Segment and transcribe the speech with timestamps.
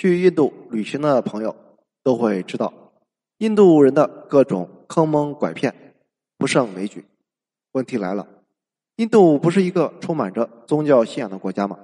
[0.00, 1.54] 去印度旅行的朋友
[2.02, 2.72] 都会知道，
[3.36, 5.94] 印度人的各种坑蒙拐骗
[6.38, 7.04] 不胜枚举。
[7.72, 8.26] 问题来了，
[8.96, 11.78] 印度不是一个充满着宗教信仰的国家吗？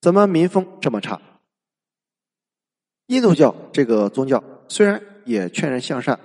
[0.00, 1.22] 怎么民风这么差？
[3.06, 6.18] 印度教这个宗教虽然也劝人向善，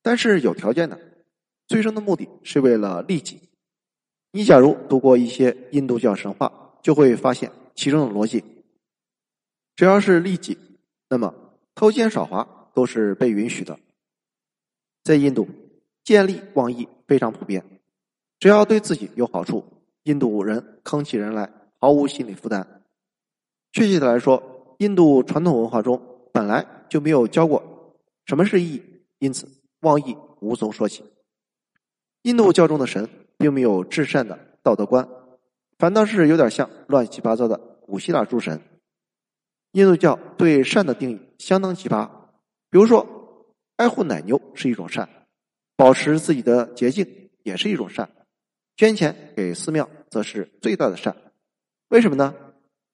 [0.00, 0.98] 但是有条件的，
[1.66, 3.38] 最终的目的是为了利己。
[4.32, 6.50] 你假如读过一些印度教神话，
[6.82, 8.42] 就会发现其中的逻辑。
[9.76, 10.58] 只要是利己，
[11.08, 11.34] 那么
[11.74, 13.78] 偷奸耍滑都是被允许的。
[15.04, 15.46] 在印度，
[16.02, 17.62] 见利忘义非常普遍，
[18.40, 19.62] 只要对自己有好处，
[20.04, 22.82] 印度人坑起人来毫无心理负担。
[23.72, 26.00] 确切的来说，印度传统文化中
[26.32, 28.82] 本来就没有教过什么是义，
[29.18, 29.46] 因此
[29.80, 31.04] 忘义无从说起。
[32.22, 35.06] 印度教中的神并没有至善的道德观，
[35.78, 38.58] 反倒是有点像乱七八糟的古希腊诸神。
[39.76, 42.08] 印度教对善的定义相当奇葩，
[42.70, 43.06] 比如说，
[43.76, 45.06] 爱护奶牛是一种善，
[45.76, 48.08] 保持自己的洁净也是一种善，
[48.74, 51.14] 捐钱给寺庙则是最大的善。
[51.88, 52.34] 为什么呢？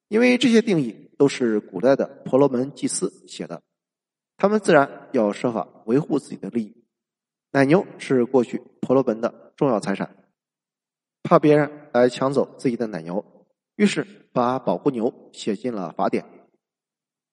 [0.09, 3.63] 因为这些定义都是古代的婆罗门祭司写的，
[4.37, 6.85] 他们自然要设法维护自己的利益。
[7.53, 10.17] 奶牛是过去婆罗门的重要财产，
[11.23, 13.25] 怕别人来抢走自己的奶牛，
[13.77, 16.25] 于是把保护牛写进了法典。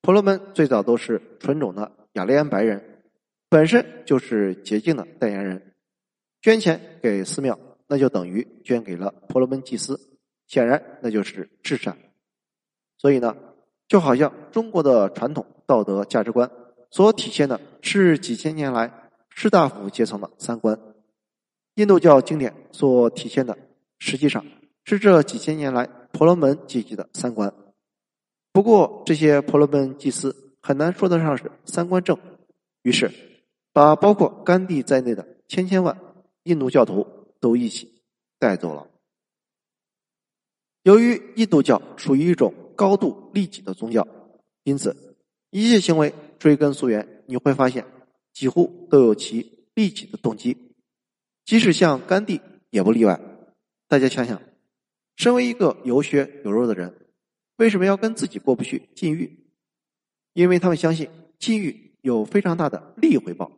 [0.01, 3.03] 婆罗门最早都是纯种的雅利安白人，
[3.49, 5.73] 本身就是洁净的代言人。
[6.41, 9.99] 捐钱给寺庙，那就等于捐给了婆罗门祭司，
[10.47, 11.97] 显然那就是至善。
[12.97, 13.35] 所以呢，
[13.87, 16.49] 就好像中国的传统道德价值观
[16.89, 20.79] 所体现的是几千年来士大夫阶层的三观，
[21.75, 23.57] 印度教经典所体现的
[23.99, 24.45] 实际上
[24.85, 27.53] 是这几千年来婆罗门阶级的三观。
[28.51, 32.17] 不过，这些婆罗门祭司很难说得上是三观正，
[32.81, 33.11] 于是
[33.71, 35.97] 把包括甘地在内的千千万
[36.43, 37.05] 印度教徒
[37.39, 38.01] 都一起
[38.39, 38.87] 带走了。
[40.83, 44.07] 由于印度教属于一种高度利己的宗教，
[44.63, 45.15] 因此
[45.51, 47.85] 一切行为追根溯源，你会发现
[48.33, 50.73] 几乎都有其利己的动机，
[51.45, 53.19] 即使像甘地也不例外。
[53.87, 54.41] 大家想想，
[55.15, 56.95] 身为一个有血有肉的人。
[57.59, 59.37] 为什么要跟自己过不去禁欲？
[60.31, 63.51] 因为他们相信禁欲有非常大的利益回报，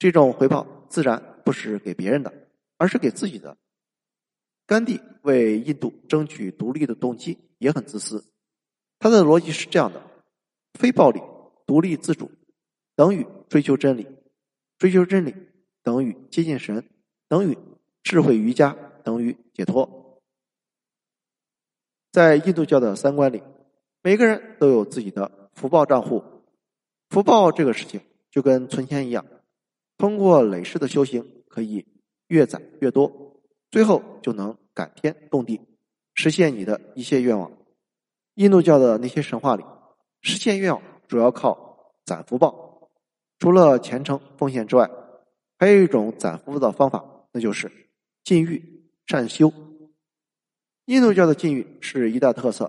[0.00, 3.56] 这种回报自然不是给别人的，而是给自己的。
[4.66, 8.24] 甘地为印度争取独立的动机也很自私，
[8.98, 10.02] 他的逻辑是这样的：
[10.74, 11.20] 非暴力、
[11.66, 12.32] 独立自主
[12.96, 14.08] 等于追求真理，
[14.76, 15.32] 追求真理
[15.84, 16.84] 等于接近神，
[17.28, 17.56] 等于
[18.02, 19.99] 智慧瑜伽，等于解脱。
[22.12, 23.42] 在印度教的三观里，
[24.02, 26.22] 每个人都有自己的福报账户。
[27.08, 28.00] 福报这个事情
[28.30, 29.24] 就跟存钱一样，
[29.96, 31.86] 通过累世的修行，可以
[32.28, 33.40] 越攒越多，
[33.70, 35.60] 最后就能感天动地，
[36.14, 37.52] 实现你的一切愿望。
[38.34, 39.64] 印度教的那些神话里，
[40.22, 42.90] 实现愿望主要靠攒福报。
[43.38, 44.90] 除了虔诚奉献之外，
[45.58, 47.70] 还有一种攒福的方法，那就是
[48.24, 49.52] 禁欲善修。
[50.90, 52.68] 印度教的禁欲是一大特色。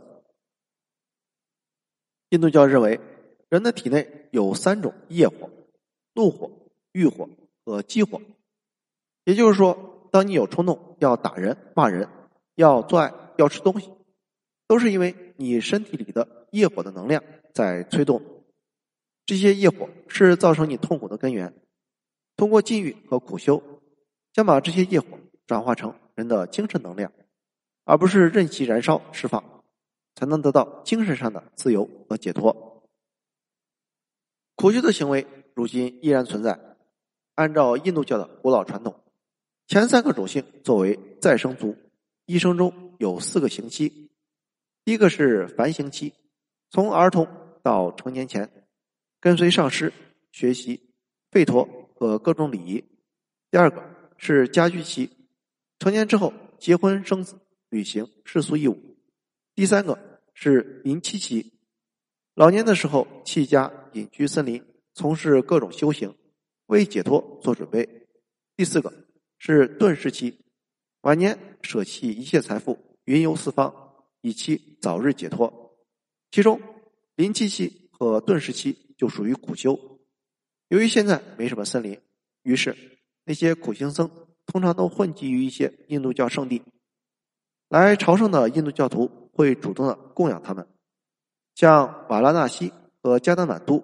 [2.29, 2.99] 印度教认为，
[3.49, 5.49] 人的体内有三种业火：
[6.13, 6.51] 怒火、
[6.91, 7.27] 欲火
[7.65, 8.21] 和激火。
[9.23, 12.07] 也就是说，当你有冲动要打人、骂人、
[12.53, 13.89] 要做爱、要吃东西，
[14.67, 17.23] 都是因为你身体里的业火的能量
[17.55, 18.21] 在催动。
[19.25, 21.51] 这些业火是造成你痛苦的根源。
[22.35, 23.63] 通过禁欲和苦修，
[24.31, 25.17] 将把这些业火
[25.47, 27.11] 转化成人的精神能量。
[27.91, 29.43] 而不是任其燃烧释放，
[30.15, 32.87] 才能得到精神上的自由和解脱。
[34.55, 36.57] 苦修的行为如今依然存在。
[37.35, 39.03] 按照印度教的古老传统，
[39.67, 41.75] 前三个种姓作为再生族，
[42.25, 44.09] 一生中有四个刑期。
[44.85, 46.13] 第一个是繁刑期，
[46.69, 47.27] 从儿童
[47.61, 48.49] 到成年前，
[49.19, 49.91] 跟随上师
[50.31, 50.93] 学习
[51.29, 52.81] 吠陀和各种礼仪。
[53.49, 53.83] 第二个
[54.17, 55.09] 是家居期，
[55.79, 57.37] 成年之后结婚生子。
[57.71, 58.77] 履行世俗义务。
[59.55, 61.53] 第三个是临七期，
[62.35, 64.63] 老年的时候弃家隐居森林，
[64.93, 66.13] 从事各种修行，
[66.67, 68.07] 为解脱做准备。
[68.57, 68.93] 第四个
[69.39, 70.37] 是顿时期，
[71.01, 73.73] 晚年舍弃一切财富，云游四方，
[74.19, 75.77] 以期早日解脱。
[76.29, 76.61] 其中
[77.15, 79.79] 临七期和顿时期就属于苦修。
[80.67, 81.97] 由于现在没什么森林，
[82.43, 82.75] 于是
[83.23, 84.09] 那些苦行僧
[84.45, 86.61] 通常都混迹于一些印度教圣地。
[87.71, 90.67] 来朝圣的印度教徒会主动的供养他们，
[91.55, 93.81] 像瓦拉纳西和加德满都、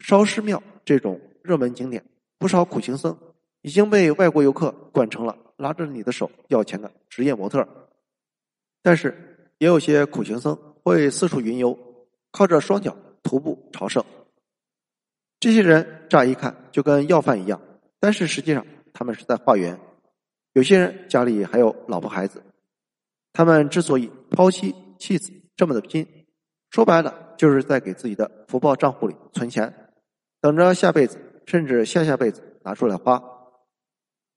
[0.00, 2.04] 烧尸庙这种热门景点，
[2.36, 3.16] 不少苦行僧
[3.62, 7.64] 已经被外国游客惯成了拉着你的手要钱的职业模特。
[8.82, 11.78] 但是，也有些苦行僧会四处云游，
[12.32, 14.04] 靠着双脚徒步朝圣。
[15.38, 17.62] 这些人乍一看就跟要饭一样，
[18.00, 19.78] 但是实际上他们是在化缘。
[20.54, 22.42] 有些人家里还有老婆孩子，
[23.38, 26.04] 他们之所以抛妻弃子这么的拼，
[26.70, 29.92] 说白了就是在给自己的福报账户里存钱，
[30.40, 33.22] 等着下辈子甚至下下辈子拿出来花。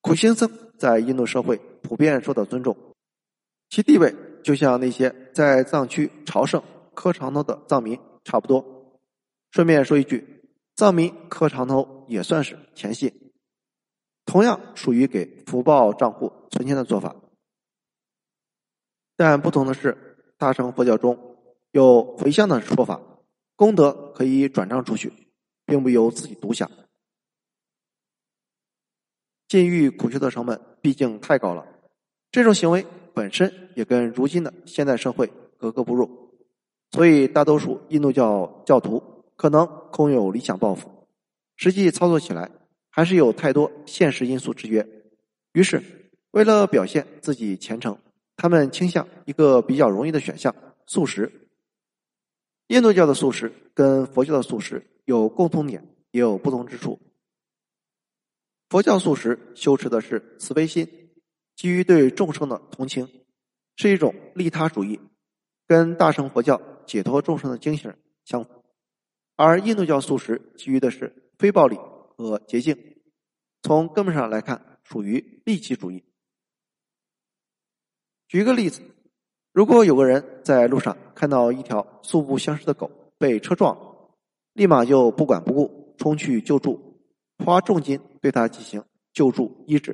[0.01, 2.77] 苦行僧在印度社会普遍受到尊重，
[3.71, 4.13] 其地位
[4.43, 6.61] 就像那些在藏区朝圣
[6.93, 8.63] 磕长头的藏民差不多。
[9.49, 10.43] 顺便说一句。
[10.75, 13.33] 藏民磕长头也算是前戏，
[14.25, 17.15] 同样属于给福报账户存钱的做法。
[19.23, 19.95] 但不同的是，
[20.35, 21.37] 大乘佛教中
[21.69, 22.99] 有回向的说法，
[23.55, 25.13] 功德可以转账出去，
[25.63, 26.71] 并不由自己独享。
[29.47, 31.63] 禁欲苦修的成本毕竟太高了，
[32.31, 32.83] 这种行为
[33.13, 36.09] 本身也跟如今的现代社会格格不入，
[36.89, 39.03] 所以大多数印度教教徒。
[39.35, 40.89] 可能空有理想抱负，
[41.57, 42.49] 实际操作起来
[42.89, 44.87] 还是有太多现实因素制约。
[45.53, 45.83] 于是，
[46.31, 47.95] 为了表现自己虔诚，
[48.41, 50.55] 他们倾向一个比较容易的选项——
[50.87, 51.47] 素食。
[52.69, 56.99] 印度教的素食跟佛教的素食有共同点，也有不同之处。
[58.67, 61.11] 佛教素食修持的是慈悲心，
[61.55, 63.07] 基于对众生的同情，
[63.75, 64.99] 是一种利他主义，
[65.67, 67.95] 跟大乘佛教解脱众生的精神
[68.25, 68.63] 相符。
[69.35, 71.75] 而印度教素食基于的是非暴力
[72.17, 72.75] 和洁净，
[73.61, 76.03] 从根本上来看，属于利己主义。
[78.31, 78.79] 举个例子，
[79.51, 84.09] 如果有个人在路上看到一条素不相识的狗被车撞了，
[84.53, 86.79] 立马就不管不顾冲去救助，
[87.43, 88.81] 花重金对它进行
[89.11, 89.93] 救助医治，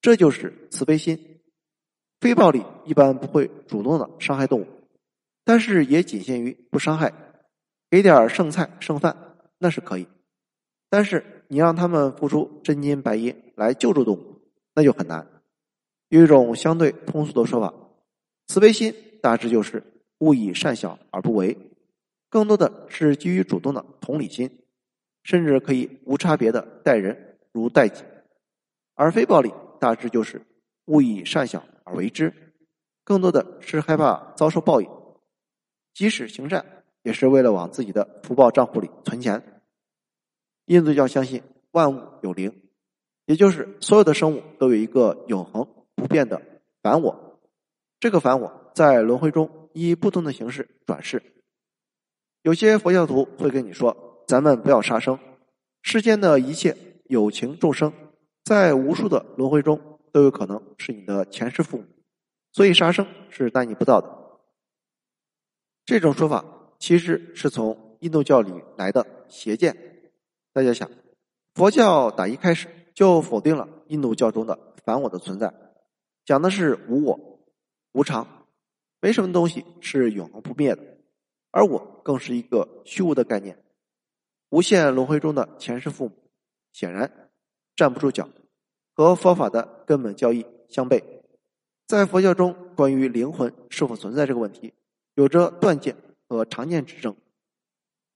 [0.00, 1.16] 这就是慈悲心。
[2.20, 4.66] 非暴力一般不会主动的伤害动物，
[5.44, 7.14] 但是也仅限于不伤害。
[7.88, 9.16] 给点剩菜剩饭
[9.58, 10.08] 那是可以，
[10.88, 14.40] 但是你让他们付出真金白银来救助动物，
[14.74, 15.24] 那就很难。
[16.10, 17.72] 有一种相对通俗的说法，
[18.46, 19.82] 慈悲心大致就是
[20.18, 21.56] 勿以善小而不为，
[22.28, 24.50] 更多的是基于主动的同理心，
[25.22, 28.02] 甚至可以无差别的待人如待己；
[28.94, 30.42] 而非暴力大致就是
[30.84, 32.30] 勿以善小而为之，
[33.04, 34.88] 更多的是害怕遭受报应，
[35.94, 36.64] 即使行善。
[37.02, 39.62] 也是为了往自己的福报账户里存钱。
[40.66, 42.60] 印度教相信万物有灵，
[43.24, 45.66] 也就是所有的生物都有一个永恒
[46.00, 46.40] 不变的
[46.82, 47.38] 凡我。
[48.00, 51.22] 这个凡我在轮回中以不同的形式转世。
[52.42, 55.18] 有些佛教徒会跟你说：“咱们不要杀生，
[55.82, 57.92] 世间的一切有情众生，
[58.42, 59.78] 在无数的轮回中
[60.10, 61.84] 都有可能是你的前世父母，
[62.52, 64.08] 所以杀生是大逆不道的。”
[65.84, 66.44] 这种说法。
[66.82, 69.76] 其实是从印度教里来的邪见。
[70.54, 70.90] 大家想，
[71.52, 75.52] 佛教打一开始就否定了印度教中的凡我的存在，
[76.24, 77.40] 讲的是无我、
[77.92, 78.46] 无常，
[79.00, 80.98] 没什么东西是永恒不灭的，
[81.50, 83.62] 而我更是一个虚无的概念。
[84.50, 86.30] 无限轮回中的前世父母，
[86.72, 87.30] 显然
[87.76, 88.28] 站不住脚，
[88.94, 91.02] 和佛法的根本教义相悖。
[91.86, 94.72] 在佛教中，关于灵魂是否存在这个问题，
[95.14, 95.96] 有着断见。
[96.30, 97.16] 和常见之争，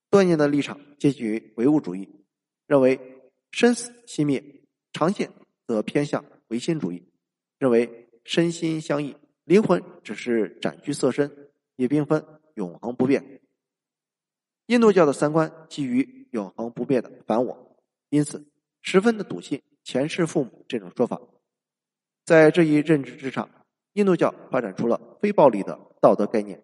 [0.09, 2.09] 断念的立场接近于唯物主义，
[2.69, 3.01] 认为
[3.51, 4.41] 生死熄灭；
[4.93, 5.33] 常见
[5.67, 7.03] 则偏向唯心主义，
[7.59, 11.31] 认为身心相异，灵魂只是暂居色身，
[11.77, 12.23] 也并非
[12.55, 13.41] 永恒不变。
[14.67, 17.77] 印度教的三观基于永恒不变的反我，
[18.09, 18.47] 因此
[18.81, 21.21] 十分的笃信前世父母这种说法。
[22.25, 23.51] 在这一认知之上，
[23.93, 26.63] 印度教发展出了非暴力的道德概念。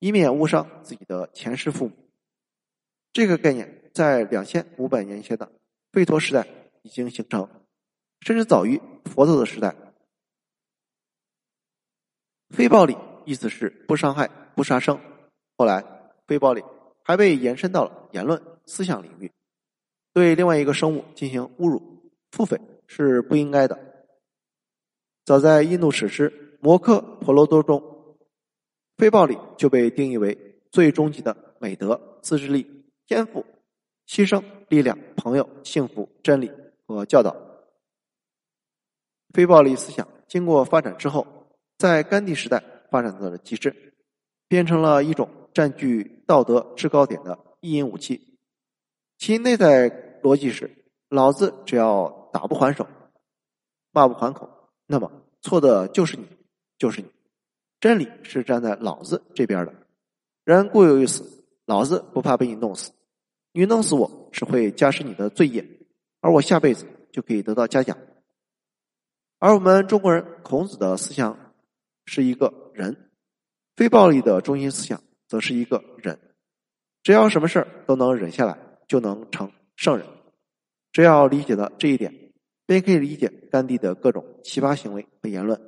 [0.00, 1.94] 以免误伤自己的前世父母，
[3.12, 5.50] 这个概念在两千五百年前的
[5.92, 6.46] 吠陀时代
[6.82, 7.48] 已经形成，
[8.20, 9.74] 甚至早于佛陀的时代。
[12.54, 14.98] 非暴力意思是不伤害、不杀生。
[15.56, 15.84] 后来，
[16.26, 16.62] 非暴力
[17.02, 19.30] 还被延伸到了言论、思想领域，
[20.12, 21.82] 对另外一个生物进行侮辱、
[22.30, 23.78] 腹诽是不应该的。
[25.24, 26.30] 早在印度史诗
[26.60, 27.82] 《摩诃婆罗多》中。
[28.96, 30.38] 非暴力就被定义为
[30.70, 33.44] 最终极的美德、自制力、天赋、
[34.06, 36.48] 牺牲、力量、朋友、幸福、真理
[36.86, 37.34] 和教导。
[39.32, 41.26] 非暴力思想经过发展之后，
[41.78, 43.94] 在甘地时代发展到了极致，
[44.48, 48.38] 变成了一种占据道德制高点的意淫武器，
[49.18, 52.86] 其内在逻辑是：老子只要打不还手，
[53.92, 56.26] 骂不还口，那么错的就是你，
[56.78, 57.08] 就是你。
[57.80, 59.74] 真理是站在老子这边的。
[60.44, 62.92] 人固有一死，老子不怕被你弄死。
[63.52, 65.64] 你弄死我是会加深你的罪业，
[66.20, 67.98] 而我下辈子就可以得到嘉奖。
[69.38, 71.43] 而我们中国人孔子的思想
[72.06, 73.10] 是一个人，
[73.76, 76.18] 非暴力的中心思想则是一个忍。
[77.02, 78.58] 只要什么事儿都能忍下来，
[78.88, 80.06] 就能成圣人。
[80.92, 82.32] 只要理解了这一点，
[82.66, 85.60] 便可以理解甘地的各种奇葩行为和言论。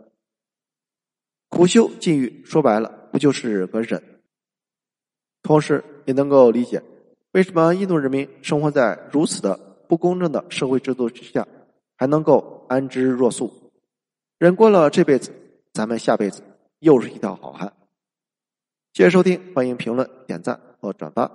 [1.49, 4.03] 苦修禁欲，说白了，不就是个忍？
[5.43, 6.83] 同时也能够理解，
[7.33, 9.57] 为什么印度人民生活在如此的
[9.89, 11.47] 不公正的社会制度之下，
[11.97, 13.73] 还能够安之若素，
[14.39, 15.33] 忍过了这辈子，
[15.77, 16.43] 咱们下辈子
[16.79, 17.71] 又是一条好汉。
[18.95, 20.59] 谢谢收听，欢迎评论、点赞。
[20.81, 21.31] 和转发。